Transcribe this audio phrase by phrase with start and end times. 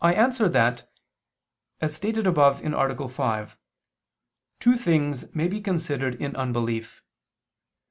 [0.03, 0.89] I answer that,
[1.79, 3.07] As stated above (A.
[3.07, 3.57] 5),
[4.59, 7.03] two things may be considered in unbelief.